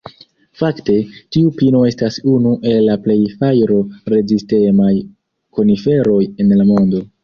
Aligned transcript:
Fakte, 0.61 0.95
tiu 1.37 1.51
pino 1.59 1.83
estas 1.91 2.17
unu 2.33 2.55
el 2.73 2.81
la 2.89 2.97
plej 3.05 3.19
fajro-rezistemaj 3.45 4.93
koniferoj 5.61 6.23
en 6.31 6.57
la 6.61 6.73
mondo. 6.77 7.09